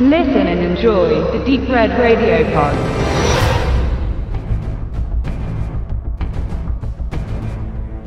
Listen 0.00 0.46
and 0.46 0.60
enjoy 0.60 1.08
the 1.32 1.44
Deep 1.44 1.68
Red 1.68 1.90
Radio 1.98 2.44
Pod. 2.54 2.72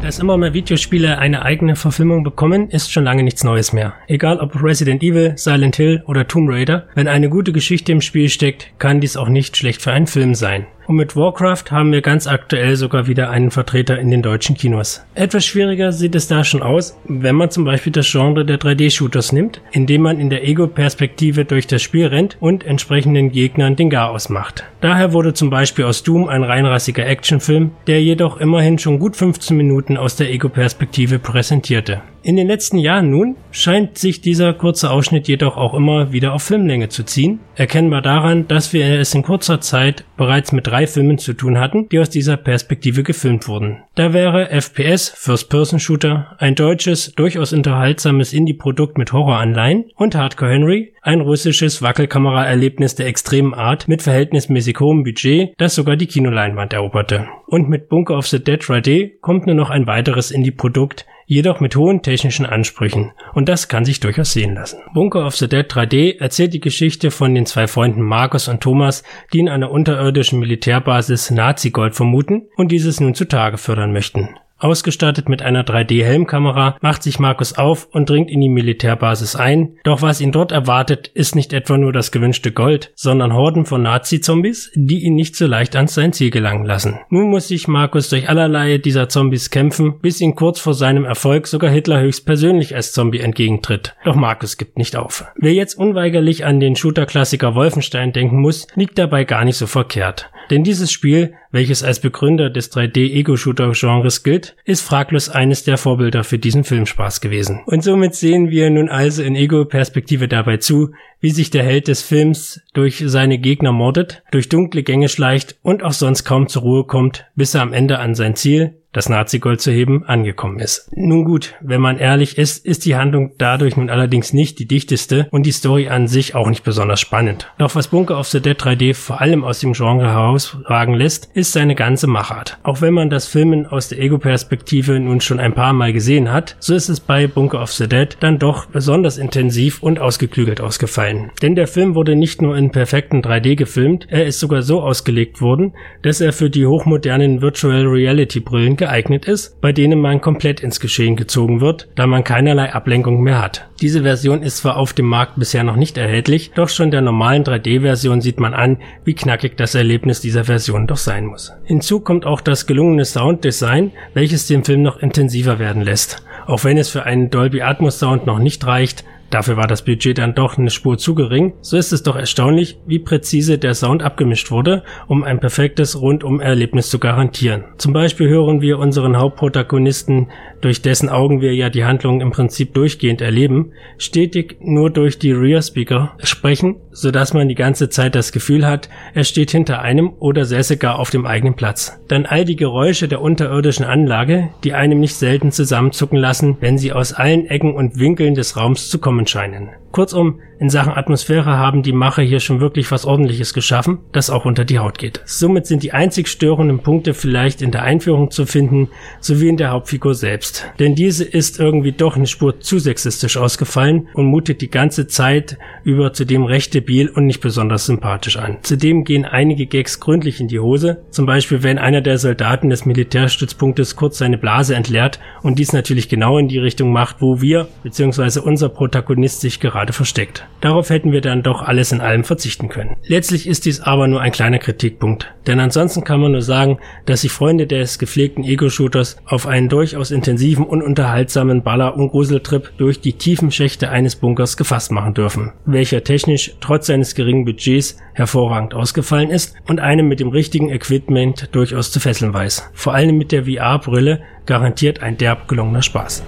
Dass 0.02 0.20
immer 0.20 0.38
mehr 0.38 0.54
Videospiele 0.54 1.18
eine 1.18 1.42
eigene 1.42 1.76
Verfilmung 1.76 2.24
bekommen, 2.24 2.70
ist 2.70 2.94
schon 2.94 3.04
lange 3.04 3.24
nichts 3.24 3.44
Neues 3.44 3.74
mehr. 3.74 3.94
Egal 4.08 4.40
ob 4.40 4.64
Resident 4.64 5.04
Evil, 5.04 5.34
Silent 5.36 5.76
Hill 5.76 6.02
oder 6.08 6.30
Tomb 6.30 6.50
Raider, 6.50 6.88
wenn 6.96 7.10
eine 7.10 7.28
gute 7.28 7.52
Geschichte 7.52 7.92
im 7.92 8.00
Spiel 8.00 8.30
steckt, 8.30 8.72
kann 8.80 9.02
dies 9.02 9.18
auch 9.18 9.28
nicht 9.28 9.58
schlecht 9.58 9.82
für 9.82 9.92
einen 9.92 10.08
Film 10.08 10.34
sein. 10.34 10.68
Und 10.88 10.96
mit 10.96 11.16
Warcraft 11.16 11.72
haben 11.72 11.92
wir 11.92 12.02
ganz 12.02 12.28
aktuell 12.28 12.76
sogar 12.76 13.08
wieder 13.08 13.30
einen 13.30 13.52
Vertreter 13.52 14.00
in 14.00 14.12
den 14.12 14.22
deutschen 14.22 14.56
Kinos. 14.56 15.06
Etwas 15.16 15.46
schwieriger 15.46 15.92
sieht 15.92 16.16
es 16.16 16.28
da 16.28 16.44
schon 16.44 16.64
aus, 16.64 16.98
wenn 17.06 17.36
man 17.36 17.52
zum 17.52 17.64
Beispiel 17.64 17.94
das 17.94 18.12
Genre 18.12 18.46
der 18.46 18.60
3D-Shooters 18.60 19.32
nimmt, 19.32 19.62
indem 19.72 20.02
man 20.02 20.20
in 20.20 20.30
der 20.30 20.48
Ego-Perspektive 20.48 21.46
durch 21.46 21.68
das 21.68 21.82
Spiel 21.82 22.08
rennt 22.08 22.38
und 22.40 22.66
entsprechenden 22.66 23.32
Gegnern 23.32 23.76
den 23.76 23.90
Garaus 23.90 24.30
macht. 24.30 24.66
Daher 24.82 25.14
wurde 25.14 25.34
zum 25.34 25.50
Beispiel 25.50 25.86
aus 25.86 26.04
Doom 26.04 26.28
ein 26.28 26.44
reinrassiger 26.44 27.06
Actionfilm, 27.06 27.72
der 27.88 28.02
jedoch 28.02 28.38
immerhin 28.38 28.80
schon 28.80 29.00
gut 29.00 29.16
15 29.16 29.56
Minuten 29.56 29.98
aus 29.98 30.16
der 30.16 30.32
Ego-Perspektive 30.32 31.20
präsentierte. 31.20 32.02
In 32.24 32.36
den 32.36 32.48
letzten 32.48 32.78
Jahren 32.78 33.10
nun 33.10 33.36
scheint 33.50 33.98
sich 33.98 34.22
dieser 34.22 34.54
kurze 34.54 34.92
Ausschnitt 34.92 35.28
jedoch 35.28 35.58
auch 35.58 35.74
immer 35.74 36.12
wieder 36.12 36.34
auf 36.34 36.44
Filmlänge 36.44 36.90
zu 36.90 37.04
ziehen, 37.04 37.40
erkennbar 37.56 38.04
daran, 38.04 38.48
dass 38.48 38.74
wir 38.74 38.86
es 39.00 39.16
in 39.16 39.24
kurzer 39.24 39.60
Zeit 39.60 40.06
bereits 40.18 40.52
mit 40.52 40.68
drei 40.68 40.86
Filmen 40.86 41.18
zu 41.18 41.34
tun 41.34 41.60
hatten, 41.60 41.90
die 41.90 42.00
aus 42.00 42.12
dieser 42.12 42.38
Perspektive 42.38 43.02
gefilmt 43.02 43.48
wurden. 43.48 43.78
Da 43.96 44.14
wäre 44.14 44.52
FPS, 44.52 45.10
First-Person-Shooter, 45.10 46.36
ein 46.38 46.54
deutsches, 46.54 47.14
durchaus 47.16 47.54
unterhaltsames 47.54 48.34
Indie-Produkt 48.34 49.00
mit 49.00 49.14
Horroranleihen 49.14 49.86
und 49.96 50.14
Hardcore 50.14 50.52
Henry, 50.52 50.94
ein 51.02 51.22
russisches 51.22 51.82
Wackelkamera-Erlebnis 51.82 52.94
der 52.94 53.08
extremen 53.08 53.56
Art 53.56 53.88
mit 53.88 54.04
verhältnismäßig 54.04 54.80
hohem 54.80 55.04
Budget, 55.04 55.56
das 55.58 55.74
sogar 55.74 55.96
die 55.96 56.06
Kinoleinwand 56.06 56.74
eroberte. 56.74 57.28
Und 57.48 57.68
mit 57.68 57.90
Bunker 57.90 58.16
of 58.16 58.28
the 58.28 58.44
Dead 58.44 58.62
3D 58.62 59.20
kommt 59.22 59.48
nur 59.48 59.56
noch 59.56 59.72
ein 59.72 59.88
weiteres 59.88 60.30
Indie-Produkt, 60.30 61.08
jedoch 61.32 61.62
mit 61.62 61.78
hohen 61.78 62.02
technischen 62.02 62.46
Ansprüchen. 62.46 63.14
Und 63.34 63.48
das 63.48 63.70
kann 63.70 63.86
sich 63.86 64.02
durchaus 64.02 64.34
sehen 64.34 64.54
lassen. 64.54 64.82
Bunker 64.94 65.26
of 65.26 65.38
the 65.38 65.48
Dead 65.48 65.66
3D 65.66 66.20
erzählt 66.20 66.54
die 66.54 66.60
Geschichte 66.60 67.10
von 67.10 67.34
den 67.34 67.46
zwei 67.46 67.68
Freunden 67.68 68.02
Markus 68.02 68.50
und 68.50 68.60
Thomas, 68.60 69.04
die 69.32 69.40
in 69.40 69.48
einer 69.48 69.72
unterirdischen 69.72 70.40
Militärbasis 70.40 71.32
Nazi-Gold 71.32 71.96
vermuten 71.96 72.50
und 72.58 72.70
dieses 72.70 73.00
nun 73.00 73.16
zutage 73.16 73.58
fördern 73.58 73.94
möchten. 73.94 74.36
Ausgestattet 74.62 75.28
mit 75.28 75.42
einer 75.42 75.64
3D-Helmkamera 75.64 76.78
macht 76.82 77.04
sich 77.04 77.20
Markus 77.20 77.58
auf 77.58 77.88
und 77.92 78.10
dringt 78.10 78.30
in 78.30 78.42
die 78.42 78.50
Militärbasis 78.50 79.36
ein. 79.36 79.78
Doch 79.84 80.02
was 80.02 80.22
ihn 80.22 80.32
dort 80.32 80.52
erwartet, 80.52 81.10
ist 81.14 81.36
nicht 81.36 81.52
etwa 81.52 81.78
nur 81.78 81.92
das 81.92 82.12
gewünschte 82.12 82.52
Gold, 82.52 82.92
sondern 82.96 83.34
Horden 83.34 83.66
von 83.66 83.82
Nazi-Zombies, 83.82 84.72
die 84.76 85.04
ihn 85.04 85.16
nicht 85.16 85.36
so 85.36 85.48
leicht 85.48 85.76
ans 85.76 85.96
sein 85.96 86.14
Ziel 86.14 86.30
gelangen 86.30 86.66
lassen. 86.66 87.00
Nun 87.10 87.30
muss 87.30 87.48
sich 87.48 87.68
Markus 87.68 88.10
durch 88.10 88.30
allerlei 88.30 88.78
dieser 88.78 89.10
Zombies 89.10 89.50
kämpfen, 89.50 90.00
bis 90.00 90.22
ihn 90.22 90.36
kurz 90.36 90.60
vor 90.60 90.74
seinem 90.74 91.06
Erfolg 91.06 91.48
sogar 91.48 91.72
Hitler 91.72 92.00
höchstpersönlich 92.02 92.76
als 92.76 92.94
Zombie 92.94 93.20
entgegentritt. 93.20 93.96
Doch 94.06 94.16
Markus 94.16 94.58
gibt 94.58 94.78
nicht 94.78 94.96
auf. 94.96 95.26
Wer 95.36 95.54
jetzt 95.54 95.76
unweigerlich 95.76 96.46
an 96.46 96.60
den 96.60 96.76
Shooter-Klassiker 96.76 97.56
Wolfenstein 97.56 98.14
denken 98.14 98.40
muss, 98.40 98.68
liegt 98.76 98.98
dabei 98.98 99.24
gar 99.24 99.44
nicht 99.44 99.58
so 99.58 99.68
verkehrt. 99.68 100.30
Denn 100.50 100.64
dieses 100.64 100.92
Spiel, 100.92 101.34
welches 101.52 101.84
als 101.84 102.00
Begründer 102.00 102.50
des 102.50 102.72
3D-Ego-Shooter-Genres 102.72 104.24
gilt, 104.24 104.56
ist 104.66 104.82
fraglos 104.82 105.30
eines 105.30 105.64
der 105.64 105.78
Vorbilder 105.78 106.24
für 106.24 106.40
diesen 106.40 106.64
Filmspaß 106.64 107.22
gewesen. 107.22 107.62
Und 107.66 107.84
somit 107.84 108.16
sehen 108.16 108.50
wir 108.50 108.70
nun 108.70 108.90
also 108.90 109.24
in 109.24 109.36
Ego-Perspektive 109.36 110.28
dabei 110.28 110.58
zu, 110.58 110.92
wie 111.20 111.32
sich 111.32 111.50
der 111.50 111.64
Held 111.64 111.88
des 111.88 112.02
Films 112.02 112.62
durch 112.74 113.04
seine 113.06 113.38
Gegner 113.38 113.72
mordet, 113.72 114.24
durch 114.32 114.50
dunkle 114.50 114.84
Gänge 114.84 115.10
schleicht 115.10 115.58
und 115.62 115.84
auch 115.84 115.94
sonst 115.94 116.24
kaum 116.24 116.48
zur 116.48 116.64
Ruhe 116.64 116.84
kommt, 116.86 117.26
bis 117.36 117.54
er 117.56 117.62
am 117.62 117.74
Ende 117.74 118.00
an 118.00 118.16
sein 118.16 118.36
Ziel, 118.36 118.81
das 118.94 119.10
Nazi-Gold 119.10 119.62
zu 119.62 119.72
heben, 119.72 120.04
angekommen 120.06 120.60
ist. 120.60 120.90
Nun 120.94 121.24
gut, 121.24 121.56
wenn 121.62 121.82
man 121.82 121.98
ehrlich 121.98 122.38
ist, 122.38 122.66
ist 122.66 122.86
die 122.86 122.96
Handlung 122.96 123.32
dadurch 123.38 123.78
nun 123.78 123.90
allerdings 123.90 124.34
nicht 124.34 124.60
die 124.60 124.68
dichteste 124.68 125.28
und 125.32 125.46
die 125.46 125.52
Story 125.52 125.88
an 125.88 126.08
sich 126.08 126.36
auch 126.36 126.50
nicht 126.50 126.64
besonders 126.64 127.00
spannend. 127.00 127.52
Doch 127.58 127.76
was 127.76 127.88
Bunker 127.88 128.20
of 128.20 128.28
the 128.28 128.42
Dead 128.42 128.60
3D 128.60 128.94
vor 128.94 129.22
allem 129.22 129.44
aus 129.44 129.60
dem 129.60 129.74
Genre 129.74 130.08
herausragen 130.08 130.94
lässt, 130.96 131.30
ist 131.34 131.54
seine 131.54 131.76
ganze 131.76 132.08
Machart. 132.08 132.58
Auch 132.64 132.82
wenn 132.82 132.94
man 132.94 133.10
das 133.10 133.28
Filmen 133.28 133.66
aus 133.66 133.88
der 133.88 134.00
Ego-Perspektive 134.00 135.00
nun 135.00 135.22
schon 135.22 135.40
ein 135.40 135.54
paar 135.54 135.74
Mal 135.74 135.94
gesehen 135.94 136.32
hat, 136.32 136.58
so 136.60 136.76
ist 136.76 136.90
es 136.90 137.00
bei 137.00 137.28
Bunker 137.28 137.62
of 137.62 137.72
the 137.72 137.88
Dead 137.88 138.18
dann 138.20 138.40
doch 138.40 138.66
besonders 138.66 139.18
intensiv 139.18 139.82
und 139.82 140.00
ausgeklügelt 140.00 140.60
ausgefallen. 140.60 141.32
Denn 141.42 141.56
der 141.56 141.68
Film 141.68 141.96
wurde 141.96 142.16
nicht 142.16 142.42
nur 142.42 142.58
in 142.58 142.72
perfekten 142.72 143.22
3D 143.22 143.56
gefilmt, 143.56 144.08
er 144.10 144.26
ist 144.26 144.40
sogar 144.40 144.62
so 144.62 144.82
ausgelegt 144.82 145.42
worden, 145.42 145.74
dass 146.02 146.20
er 146.22 146.34
für 146.34 146.50
die 146.50 146.66
hochmodernen 146.66 147.42
Virtual 147.42 147.86
Reality 147.86 148.40
Brillen 148.40 148.76
geeignet 148.82 149.26
ist, 149.26 149.62
bei 149.62 149.72
denen 149.72 150.02
man 150.02 150.20
komplett 150.20 150.60
ins 150.60 150.80
Geschehen 150.80 151.16
gezogen 151.16 151.62
wird, 151.62 151.88
da 151.96 152.08
man 152.08 152.24
keinerlei 152.24 152.74
Ablenkung 152.74 153.22
mehr 153.22 153.42
hat. 153.42 153.70
Diese 153.80 154.02
Version 154.02 154.42
ist 154.42 154.58
zwar 154.58 154.76
auf 154.78 154.92
dem 154.92 155.06
Markt 155.06 155.38
bisher 155.38 155.64
noch 155.64 155.76
nicht 155.76 155.98
erhältlich, 155.98 156.52
doch 156.56 156.68
schon 156.68 156.92
der 156.92 157.02
normalen 157.02 157.44
3D-Version 157.44 158.22
sieht 158.22 158.40
man 158.40 158.54
an, 158.54 158.80
wie 159.06 159.14
knackig 159.14 159.56
das 159.56 159.76
Erlebnis 159.76 160.20
dieser 160.20 160.46
Version 160.46 160.88
doch 160.88 160.98
sein 160.98 161.26
muss. 161.26 161.54
Hinzu 161.64 162.00
kommt 162.00 162.26
auch 162.26 162.42
das 162.42 162.66
gelungene 162.66 163.06
Sounddesign, 163.06 163.92
welches 164.16 164.48
den 164.48 164.64
Film 164.64 164.82
noch 164.82 164.98
intensiver 164.98 165.60
werden 165.60 165.84
lässt. 165.84 166.26
Auch 166.48 166.64
wenn 166.64 166.78
es 166.78 166.90
für 166.90 167.04
einen 167.04 167.30
Dolby 167.30 167.62
Atmos 167.62 168.00
Sound 168.00 168.26
noch 168.26 168.40
nicht 168.40 168.66
reicht, 168.66 169.06
Dafür 169.32 169.56
war 169.56 169.66
das 169.66 169.84
Budget 169.86 170.18
dann 170.18 170.36
doch 170.36 170.58
eine 170.58 170.70
Spur 170.70 170.98
zu 170.98 171.16
gering. 171.16 171.54
So 171.62 171.78
ist 171.78 171.94
es 171.94 172.04
doch 172.04 172.18
erstaunlich, 172.18 172.78
wie 172.86 173.00
präzise 173.00 173.58
der 173.58 173.74
Sound 173.74 174.04
abgemischt 174.04 174.52
wurde, 174.52 174.84
um 175.08 175.24
ein 175.24 175.40
perfektes 175.40 176.00
Rundum-Erlebnis 176.00 176.90
zu 176.90 177.00
garantieren. 177.00 177.64
Zum 177.78 177.94
Beispiel 177.94 178.28
hören 178.28 178.60
wir 178.60 178.78
unseren 178.78 179.18
Hauptprotagonisten, 179.18 180.28
durch 180.60 180.82
dessen 180.82 181.08
Augen 181.10 181.42
wir 181.42 181.56
ja 181.56 181.70
die 181.70 181.86
Handlung 181.86 182.20
im 182.20 182.32
Prinzip 182.32 182.74
durchgehend 182.74 183.22
erleben, 183.22 183.72
stetig 183.98 184.58
nur 184.60 184.90
durch 184.90 185.18
die 185.18 185.32
Rear 185.32 185.62
Speaker 185.62 186.14
sprechen, 186.20 186.76
sodass 186.92 187.34
man 187.34 187.48
die 187.48 187.56
ganze 187.56 187.90
Zeit 187.90 188.16
das 188.16 188.34
Gefühl 188.34 188.68
hat, 188.68 188.90
er 189.14 189.24
steht 189.24 189.52
hinter 189.52 189.82
einem 189.82 190.12
oder 190.20 190.44
säße 190.44 190.76
gar 190.78 191.00
auf 191.00 191.10
dem 191.10 191.26
eigenen 191.26 191.56
Platz. 191.56 192.00
Dann 192.10 192.26
all 192.26 192.44
die 192.44 192.58
Geräusche 192.58 193.08
der 193.08 193.22
unterirdischen 193.22 193.86
Anlage, 193.86 194.50
die 194.66 194.74
einem 194.74 195.00
nicht 195.00 195.16
selten 195.16 195.52
zusammenzucken 195.52 196.20
lassen, 196.20 196.58
wenn 196.60 196.78
sie 196.78 196.92
aus 196.92 197.14
allen 197.14 197.48
Ecken 197.48 197.74
und 197.74 197.98
Winkeln 197.98 198.36
des 198.36 198.58
Raums 198.58 198.90
zu 198.90 199.00
kommen 199.00 199.21
scheinen. 199.28 199.81
Kurzum, 199.92 200.40
in 200.62 200.70
Sachen 200.70 200.94
Atmosphäre 200.94 201.58
haben 201.58 201.82
die 201.82 201.92
Macher 201.92 202.22
hier 202.22 202.40
schon 202.40 202.60
wirklich 202.60 202.92
was 202.92 203.06
ordentliches 203.06 203.56
geschaffen, 203.56 203.98
das 204.12 204.30
auch 204.30 204.46
unter 204.46 204.64
die 204.64 204.78
Haut 204.78 205.00
geht. 205.00 205.20
Somit 205.26 205.66
sind 205.66 205.82
die 205.82 205.92
einzig 205.92 206.28
störenden 206.28 206.80
Punkte 206.80 207.16
vielleicht 207.16 207.64
in 207.64 207.72
der 207.72 207.82
Einführung 207.82 208.30
zu 208.30 208.46
finden, 208.46 208.90
sowie 209.20 209.50
in 209.50 209.58
der 209.58 209.72
Hauptfigur 209.72 210.14
selbst. 210.14 210.68
Denn 210.78 210.94
diese 210.94 211.24
ist 211.24 211.60
irgendwie 211.60 211.94
doch 211.94 212.16
eine 212.16 212.28
Spur 212.28 212.60
zu 212.60 212.78
sexistisch 212.78 213.38
ausgefallen 213.38 214.08
und 214.14 214.28
mutet 214.28 214.62
die 214.62 214.70
ganze 214.70 215.08
Zeit 215.08 215.58
über 215.84 216.14
zudem 216.14 216.44
recht 216.44 216.76
debil 216.76 217.10
und 217.10 217.26
nicht 217.26 217.42
besonders 217.42 217.88
sympathisch 217.88 218.38
an. 218.38 218.60
Zudem 218.62 219.04
gehen 219.04 219.26
einige 219.26 219.66
Gags 219.66 220.00
gründlich 220.00 220.40
in 220.40 220.48
die 220.48 220.60
Hose, 220.60 221.02
zum 221.10 221.26
Beispiel 221.26 221.64
wenn 221.64 221.80
einer 221.80 222.02
der 222.02 222.20
Soldaten 222.20 222.70
des 222.70 222.86
Militärstützpunktes 222.86 223.96
kurz 223.96 224.20
seine 224.20 224.38
Blase 224.38 224.76
entleert 224.76 225.20
und 225.42 225.58
dies 225.58 225.74
natürlich 225.74 226.08
genau 226.08 226.38
in 226.38 226.48
die 226.48 226.60
Richtung 226.60 226.92
macht, 226.92 227.16
wo 227.20 227.42
wir 227.42 227.68
bzw. 227.82 228.42
unser 228.42 228.70
Protagonist 228.70 229.42
sich 229.42 229.60
gerade 229.60 229.81
gerade 229.82 229.94
versteckt. 229.94 230.48
Darauf 230.62 230.92
hätten 230.92 231.12
wir 231.12 231.22
dann 231.22 231.42
doch 231.42 231.64
alles 231.64 231.92
in 231.92 232.02
allem 232.02 232.24
verzichten 232.24 232.70
können. 232.70 232.98
Letztlich 233.08 233.48
ist 233.48 233.66
dies 233.66 233.82
aber 233.82 234.08
nur 234.08 234.22
ein 234.22 234.32
kleiner 234.32 234.60
Kritikpunkt, 234.60 235.34
denn 235.48 235.60
ansonsten 235.60 236.04
kann 236.04 236.22
man 236.22 236.34
nur 236.34 236.44
sagen, 236.44 236.78
dass 237.08 237.22
sich 237.22 237.32
Freunde 237.32 237.66
des 237.66 237.98
gepflegten 237.98 238.44
Ego-Shooters 238.44 239.18
auf 239.26 239.48
einen 239.48 239.70
durchaus 239.70 240.12
intensiven 240.12 240.66
und 240.66 240.84
unterhaltsamen 240.84 241.64
Baller- 241.64 241.96
und 241.96 242.10
Gruseltrip 242.10 242.74
durch 242.78 243.02
die 243.02 243.14
tiefen 243.14 243.50
Schächte 243.50 243.90
eines 243.90 244.16
Bunkers 244.16 244.56
gefasst 244.56 244.92
machen 244.92 245.16
dürfen, 245.16 245.52
welcher 245.66 246.04
technisch 246.04 246.54
trotz 246.62 246.86
seines 246.86 247.16
geringen 247.16 247.46
Budgets 247.46 247.98
hervorragend 248.14 248.76
ausgefallen 248.76 249.32
ist 249.32 249.56
und 249.68 249.80
einem 249.80 250.08
mit 250.08 250.20
dem 250.20 250.30
richtigen 250.30 250.70
Equipment 250.70 251.50
durchaus 251.54 251.92
zu 251.92 252.00
fesseln 252.00 252.36
weiß. 252.36 252.70
Vor 252.74 252.94
allem 252.94 253.18
mit 253.18 253.32
der 253.32 253.46
VR-Brille 253.46 254.22
garantiert 254.46 255.02
ein 255.02 255.18
derb 255.18 255.48
gelungener 255.48 255.82
Spaß. 255.82 256.22